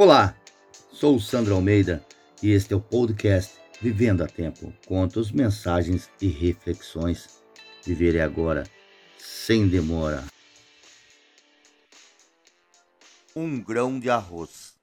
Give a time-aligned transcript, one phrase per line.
[0.00, 0.40] Olá,
[0.92, 2.06] sou Sandro Almeida
[2.40, 4.72] e este é o podcast Vivendo a Tempo.
[4.86, 7.42] Contos, mensagens e reflexões.
[7.84, 8.62] Viverei agora,
[9.18, 10.22] sem demora.
[13.34, 14.78] Um grão de arroz.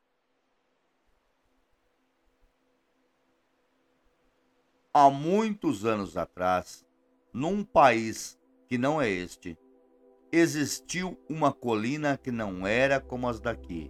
[4.93, 6.85] Há muitos anos atrás,
[7.31, 8.37] num país
[8.67, 9.57] que não é este,
[10.29, 13.89] existiu uma colina que não era como as daqui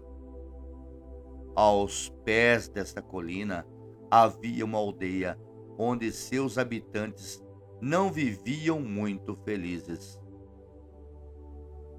[1.55, 3.65] aos pés desta colina
[4.11, 5.39] havia uma aldeia
[5.77, 7.43] onde seus habitantes
[7.81, 10.19] não viviam muito felizes.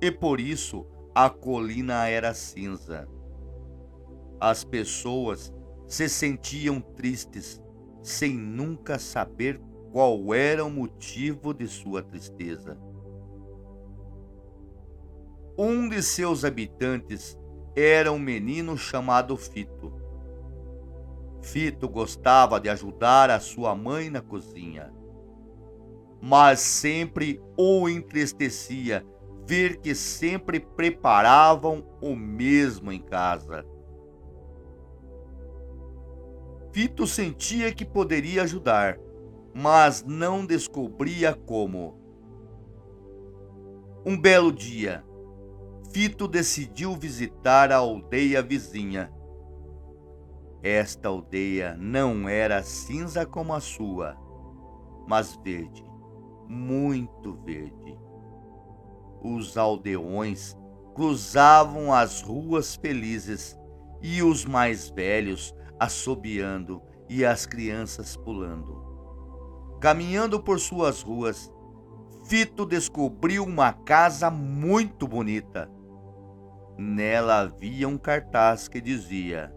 [0.00, 3.08] E por isso a colina era cinza.
[4.38, 5.52] As pessoas
[5.86, 7.62] se sentiam tristes,
[8.02, 9.60] sem nunca saber
[9.90, 12.78] qual era o motivo de sua tristeza.
[15.56, 17.38] Um de seus habitantes
[17.76, 19.92] era um menino chamado Fito.
[21.42, 24.90] Fito gostava de ajudar a sua mãe na cozinha,
[26.20, 29.06] mas sempre o entristecia
[29.46, 33.64] ver que sempre preparavam o mesmo em casa.
[36.72, 38.98] Fito sentia que poderia ajudar,
[39.54, 41.96] mas não descobria como.
[44.04, 45.04] Um belo dia,
[45.92, 49.10] Fito decidiu visitar a aldeia vizinha.
[50.62, 54.16] Esta aldeia não era cinza como a sua,
[55.06, 55.84] mas verde,
[56.48, 57.98] muito verde.
[59.22, 60.56] Os aldeões
[60.94, 63.56] cruzavam as ruas felizes
[64.02, 68.84] e os mais velhos assobiando e as crianças pulando.
[69.80, 71.52] Caminhando por suas ruas,
[72.24, 75.75] Fito descobriu uma casa muito bonita
[76.78, 79.52] Nela havia um cartaz que dizia: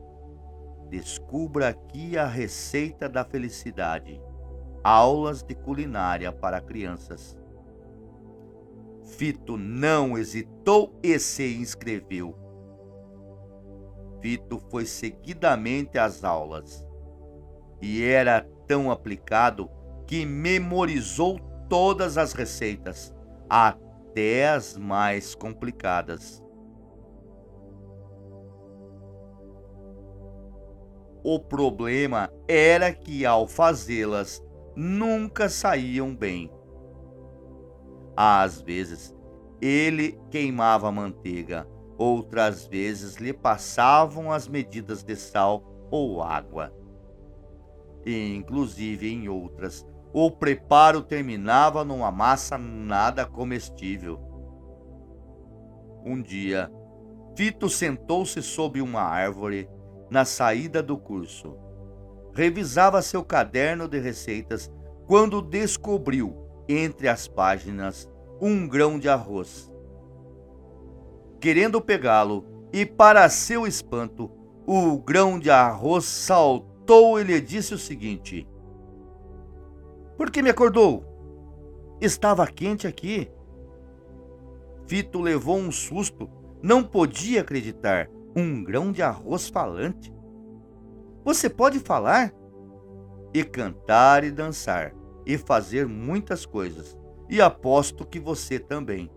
[0.90, 4.22] Descubra aqui a receita da felicidade.
[4.84, 7.38] Aulas de culinária para crianças.
[9.04, 12.36] Fito não hesitou e se inscreveu.
[14.22, 16.86] Fito foi seguidamente às aulas
[17.82, 19.70] e era tão aplicado
[20.06, 23.14] que memorizou todas as receitas,
[23.50, 26.44] até as mais complicadas.
[31.24, 34.44] O problema era que ao fazê-las
[34.76, 36.50] nunca saíam bem.
[38.16, 39.14] Às vezes
[39.62, 46.74] ele queimava a manteiga, outras vezes lhe passavam as medidas de sal ou água.
[48.06, 54.20] E, inclusive em outras, o preparo terminava numa massa nada comestível.
[56.06, 56.72] Um dia,
[57.36, 59.70] Fito sentou-se sob uma árvore
[60.10, 61.56] na saída do curso.
[62.34, 64.72] Revisava seu caderno de receitas
[65.06, 66.36] quando descobriu,
[66.68, 68.10] entre as páginas,
[68.40, 69.72] um grão de arroz.
[71.40, 74.30] Querendo pegá-lo, e para seu espanto,
[74.68, 78.48] o grão de arroz saltou e lhe disse o seguinte:
[80.16, 81.04] Por que me acordou?
[82.00, 83.30] Estava quente aqui.
[84.86, 86.30] Fito levou um susto,
[86.62, 90.14] não podia acreditar um grão de arroz falante.
[91.24, 92.34] Você pode falar
[93.34, 94.94] e cantar e dançar
[95.26, 96.98] e fazer muitas coisas,
[97.30, 99.12] e aposto que você também.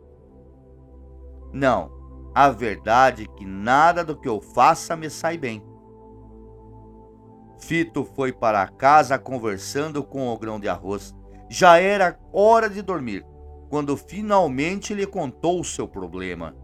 [1.52, 1.90] Não,
[2.34, 5.64] a verdade é que nada do que eu faça me sai bem.
[7.58, 11.14] Fito foi para casa conversando com o grão de arroz.
[11.48, 13.24] Já era hora de dormir,
[13.70, 16.56] quando finalmente lhe contou o seu problema.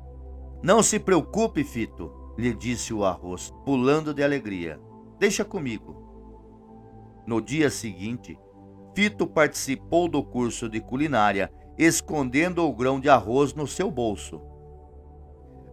[0.63, 4.81] Não se preocupe, Fito, lhe disse o arroz, pulando de alegria.
[5.19, 6.07] Deixa comigo.
[7.27, 8.39] No dia seguinte,
[8.95, 14.41] Fito participou do curso de culinária, escondendo o grão de arroz no seu bolso.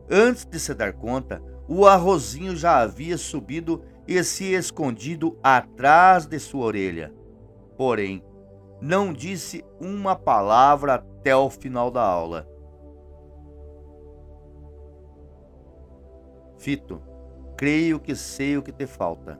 [0.09, 6.39] Antes de se dar conta, o arrozinho já havia subido e se escondido atrás de
[6.39, 7.13] sua orelha.
[7.77, 8.23] Porém,
[8.81, 12.47] não disse uma palavra até o final da aula.
[16.65, 16.99] Fito,
[17.55, 19.39] creio que sei o que te falta.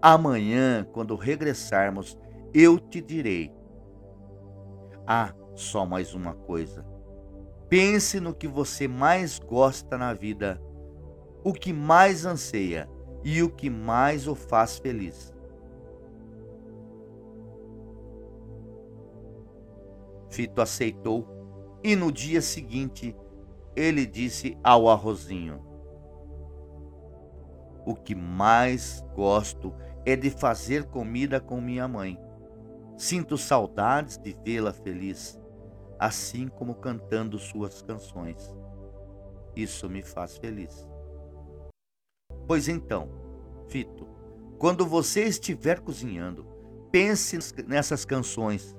[0.00, 2.18] Amanhã, quando regressarmos,
[2.54, 3.52] eu te direi.
[5.06, 6.82] Ah, só mais uma coisa.
[7.68, 10.58] Pense no que você mais gosta na vida,
[11.44, 12.88] o que mais anseia
[13.22, 15.34] e o que mais o faz feliz.
[20.30, 21.28] Fito aceitou
[21.84, 23.14] e no dia seguinte
[23.76, 25.73] ele disse ao arrozinho:
[27.84, 29.74] O que mais gosto
[30.06, 32.18] é de fazer comida com minha mãe.
[32.96, 35.40] Sinto saudades de vê-la feliz,
[35.98, 38.54] assim como cantando suas canções.
[39.56, 40.88] Isso me faz feliz.
[42.46, 43.08] Pois então,
[43.68, 44.06] Fito,
[44.58, 46.46] quando você estiver cozinhando,
[46.90, 48.76] pense nessas canções.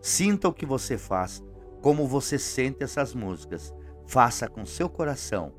[0.00, 1.42] Sinta o que você faz,
[1.82, 3.72] como você sente essas músicas.
[4.06, 5.52] Faça com seu coração.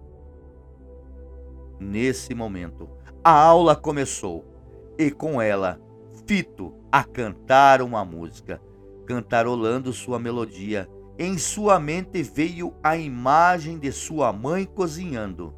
[1.79, 2.89] Nesse momento,
[3.23, 4.45] a aula começou
[4.97, 5.79] e com ela,
[6.25, 8.61] Fito a cantar uma música,
[9.05, 10.89] cantarolando sua melodia.
[11.17, 15.53] Em sua mente veio a imagem de sua mãe cozinhando.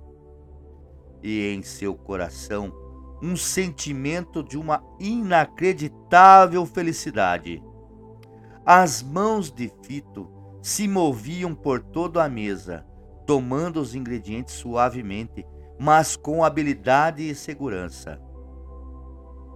[1.23, 2.71] E em seu coração,
[3.21, 7.63] um sentimento de uma inacreditável felicidade.
[8.65, 10.29] As mãos de Fito
[10.61, 12.85] se moviam por toda a mesa,
[13.25, 15.45] tomando os ingredientes suavemente,
[15.79, 18.21] mas com habilidade e segurança.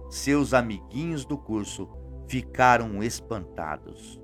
[0.08, 1.88] Seus amiguinhos do curso
[2.26, 4.20] ficaram espantados.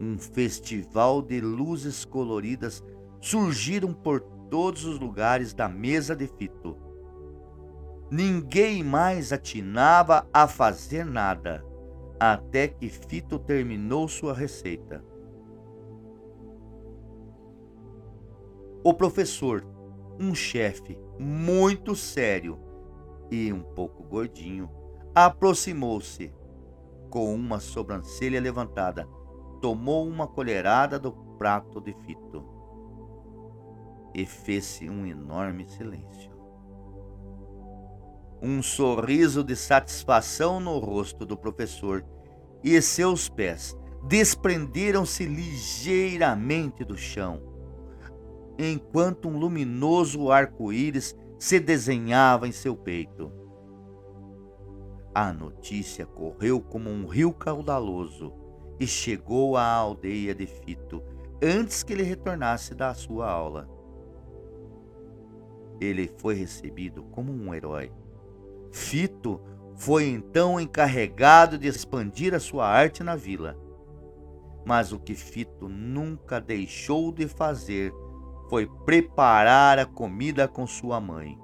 [0.00, 2.82] Um festival de luzes coloridas
[3.20, 6.90] surgiram por todos os lugares da mesa de Fito
[8.10, 11.64] Ninguém mais atinava a fazer nada,
[12.18, 15.04] até que Fito terminou sua receita.
[18.82, 19.64] O professor,
[20.20, 22.58] um chefe muito sério
[23.30, 24.70] e um pouco gordinho,
[25.14, 26.32] aproximou-se.
[27.08, 29.08] Com uma sobrancelha levantada,
[29.60, 32.44] tomou uma colherada do prato de Fito
[34.14, 36.30] e fez-se um enorme silêncio
[38.42, 42.04] um sorriso de satisfação no rosto do professor
[42.64, 43.76] e seus pés
[44.06, 47.42] desprenderam-se ligeiramente do chão,
[48.68, 53.32] enquanto um luminoso arco-íris se desenhava em seu peito.
[55.14, 58.32] A notícia correu como um rio caudaloso
[58.78, 61.02] e chegou à aldeia de Fito
[61.42, 63.68] antes que ele retornasse da sua aula.
[65.80, 67.90] Ele foi recebido como um herói
[68.70, 69.40] Fito
[69.74, 73.56] foi então encarregado de expandir a sua arte na vila.
[74.64, 77.92] Mas o que Fito nunca deixou de fazer
[78.50, 81.38] foi preparar a comida com sua mãe,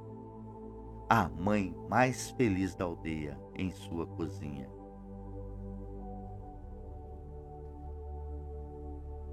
[1.08, 4.68] a mãe mais feliz da aldeia em sua cozinha.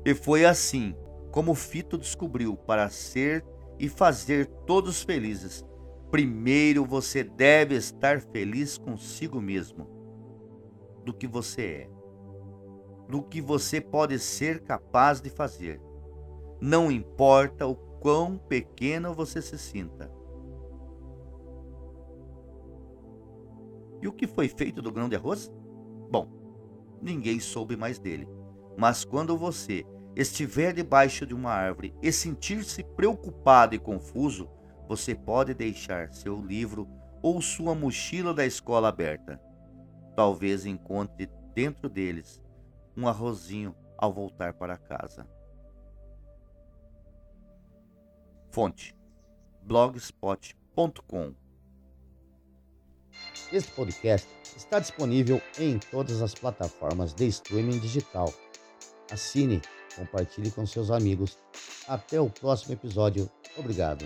[0.06, 0.96] E foi assim
[1.32, 3.44] como Fito descobriu para ser
[3.80, 5.66] e fazer todos felizes
[6.14, 9.88] primeiro você deve estar feliz consigo mesmo,
[11.04, 11.90] do que você é,
[13.10, 15.82] do que você pode ser capaz de fazer.
[16.66, 20.10] Não importa o quão pequeno você se sinta.
[24.02, 25.52] E o que foi feito do grão de arroz?
[26.10, 26.30] Bom,
[27.02, 28.30] ninguém soube mais dele.
[28.78, 34.50] Mas quando você estiver debaixo de uma árvore e sentir-se preocupado e confuso,
[34.88, 36.88] você pode deixar seu livro
[37.22, 39.38] ou sua mochila da escola aberta.
[40.16, 42.42] Talvez encontre dentro deles
[42.96, 45.28] um arrozinho ao voltar para casa.
[48.54, 48.96] Fonte:
[49.64, 51.34] blogspot.com.
[53.52, 58.32] Este podcast está disponível em todas as plataformas de streaming digital.
[59.12, 59.60] Assine,
[59.96, 61.40] compartilhe com seus amigos.
[61.88, 63.28] Até o próximo episódio.
[63.58, 64.06] Obrigado.